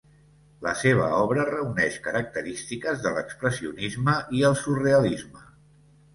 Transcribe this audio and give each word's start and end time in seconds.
La 0.67 0.71
seva 0.77 1.09
obra 1.25 1.45
reuneix 1.49 1.99
característiques 2.07 3.05
de 3.05 3.13
l'expressionisme 3.19 4.19
i 4.41 4.43
el 4.51 4.59
surrealisme. 4.65 5.47